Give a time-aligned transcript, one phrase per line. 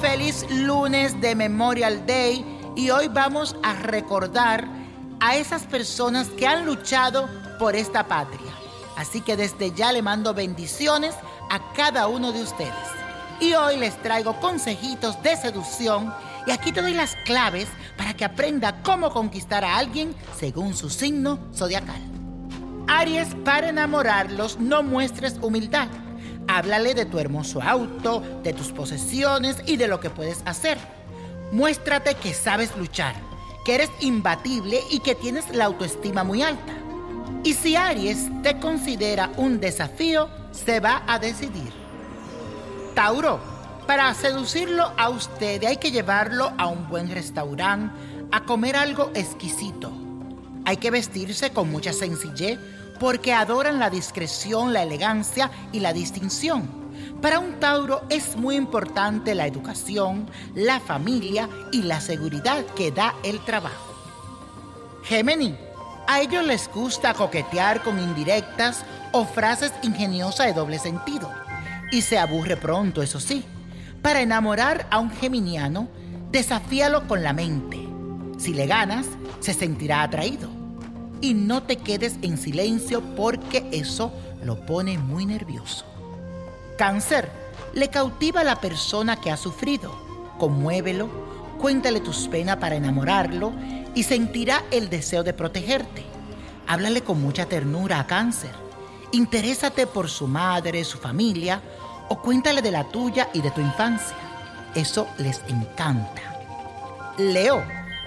[0.00, 2.44] Feliz lunes de Memorial Day
[2.76, 4.64] y hoy vamos a recordar
[5.18, 7.28] a esas personas que han luchado
[7.58, 8.52] por esta patria.
[8.96, 11.16] Así que desde ya le mando bendiciones
[11.50, 12.72] a cada uno de ustedes.
[13.40, 16.14] Y hoy les traigo consejitos de seducción
[16.46, 20.90] y aquí te doy las claves para que aprenda cómo conquistar a alguien según su
[20.90, 22.00] signo zodiacal.
[22.86, 25.88] Aries, para enamorarlos no muestres humildad.
[26.52, 30.78] Háblale de tu hermoso auto, de tus posesiones y de lo que puedes hacer.
[31.52, 33.14] Muéstrate que sabes luchar,
[33.64, 36.72] que eres imbatible y que tienes la autoestima muy alta.
[37.44, 41.72] Y si Aries te considera un desafío, se va a decidir.
[42.96, 43.38] Tauro,
[43.86, 47.94] para seducirlo a usted hay que llevarlo a un buen restaurante,
[48.32, 49.92] a comer algo exquisito.
[50.64, 52.58] Hay que vestirse con mucha sencillez
[53.00, 56.68] porque adoran la discreción, la elegancia y la distinción.
[57.22, 63.14] Para un Tauro es muy importante la educación, la familia y la seguridad que da
[63.24, 63.94] el trabajo.
[65.02, 65.56] Gemini,
[66.06, 71.32] a ellos les gusta coquetear con indirectas o frases ingeniosas de doble sentido.
[71.90, 73.44] Y se aburre pronto, eso sí.
[74.02, 75.88] Para enamorar a un geminiano,
[76.30, 77.78] desafíalo con la mente.
[78.38, 79.06] Si le ganas,
[79.40, 80.59] se sentirá atraído
[81.20, 84.12] y no te quedes en silencio porque eso
[84.44, 85.84] lo pone muy nervioso.
[86.78, 87.30] Cáncer,
[87.74, 89.94] le cautiva a la persona que ha sufrido.
[90.38, 91.08] Conmuévelo,
[91.60, 93.52] cuéntale tus penas para enamorarlo
[93.94, 96.04] y sentirá el deseo de protegerte.
[96.66, 98.52] Háblale con mucha ternura a Cáncer.
[99.12, 101.60] Interésate por su madre, su familia
[102.08, 104.16] o cuéntale de la tuya y de tu infancia.
[104.74, 106.22] Eso les encanta.
[107.18, 107.62] Leo,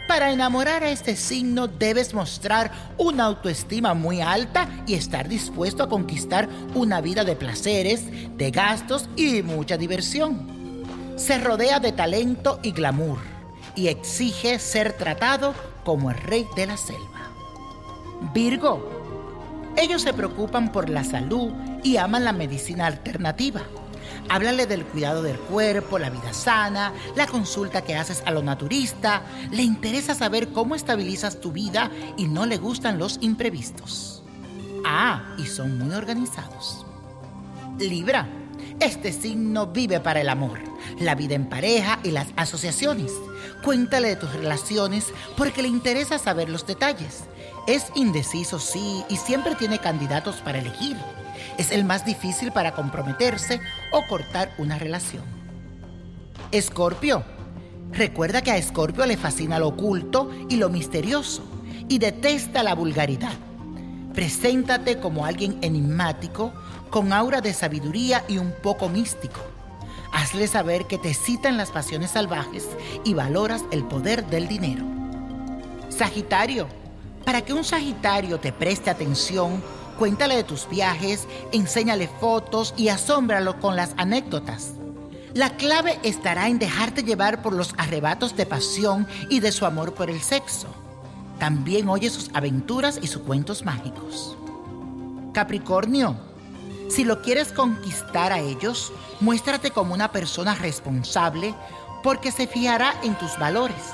[0.07, 5.89] para enamorar a este signo debes mostrar una autoestima muy alta y estar dispuesto a
[5.89, 8.05] conquistar una vida de placeres,
[8.37, 10.85] de gastos y mucha diversión.
[11.15, 13.19] Se rodea de talento y glamour
[13.75, 15.53] y exige ser tratado
[15.83, 17.31] como el rey de la selva.
[18.33, 18.89] Virgo.
[19.75, 21.51] Ellos se preocupan por la salud
[21.83, 23.63] y aman la medicina alternativa
[24.29, 29.23] Háblale del cuidado del cuerpo, la vida sana, la consulta que haces a lo naturista.
[29.51, 34.23] Le interesa saber cómo estabilizas tu vida y no le gustan los imprevistos.
[34.85, 36.85] Ah, y son muy organizados.
[37.79, 38.27] Libra.
[38.79, 40.59] Este signo vive para el amor,
[40.99, 43.13] la vida en pareja y las asociaciones.
[43.63, 47.25] Cuéntale de tus relaciones porque le interesa saber los detalles.
[47.67, 50.97] Es indeciso, sí, y siempre tiene candidatos para elegir
[51.57, 53.59] es el más difícil para comprometerse
[53.91, 55.23] o cortar una relación.
[56.51, 57.23] Escorpio.
[57.91, 61.43] Recuerda que a Escorpio le fascina lo oculto y lo misterioso
[61.87, 63.33] y detesta la vulgaridad.
[64.13, 66.53] Preséntate como alguien enigmático,
[66.89, 69.41] con aura de sabiduría y un poco místico.
[70.11, 72.67] Hazle saber que te citan las pasiones salvajes
[73.03, 74.85] y valoras el poder del dinero.
[75.89, 76.67] Sagitario.
[77.25, 79.61] Para que un Sagitario te preste atención,
[79.97, 84.71] Cuéntale de tus viajes, enséñale fotos y asómbralo con las anécdotas.
[85.33, 89.93] La clave estará en dejarte llevar por los arrebatos de pasión y de su amor
[89.93, 90.67] por el sexo.
[91.39, 94.35] También oye sus aventuras y sus cuentos mágicos.
[95.33, 96.15] Capricornio,
[96.89, 101.53] si lo quieres conquistar a ellos, muéstrate como una persona responsable
[102.03, 103.93] porque se fijará en tus valores.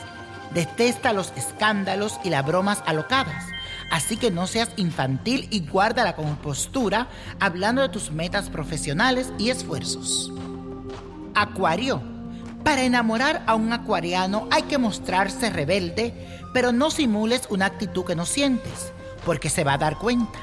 [0.54, 3.46] Detesta los escándalos y las bromas alocadas
[3.90, 7.08] Así que no seas infantil y guarda la compostura
[7.40, 10.32] hablando de tus metas profesionales y esfuerzos.
[11.34, 12.02] Acuario.
[12.64, 16.14] Para enamorar a un acuariano hay que mostrarse rebelde,
[16.54, 18.92] pero no simules una actitud que no sientes,
[19.26, 20.40] porque se va a dar cuenta.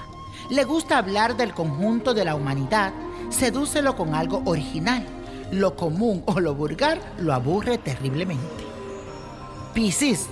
[0.50, 2.93] Le gusta hablar del conjunto de la humanidad,
[3.31, 5.05] sedúcelo con algo original.
[5.53, 8.66] Lo común o lo vulgar lo aburre terriblemente.
[9.77, 10.28] Piscis,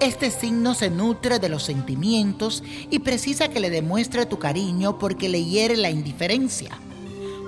[0.00, 5.28] este signo se nutre de los sentimientos y precisa que le demuestre tu cariño porque
[5.28, 6.76] le hiere la indiferencia.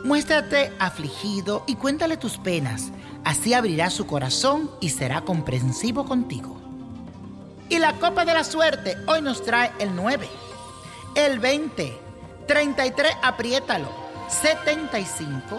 [0.04, 2.92] Muéstrate afligido y cuéntale tus penas,
[3.24, 6.56] así abrirá su corazón y será comprensivo contigo.
[7.68, 10.28] Y la copa de la suerte hoy nos trae el 9,
[11.16, 11.98] el 20,
[12.46, 13.88] 33, apriétalo,
[14.28, 15.58] 75,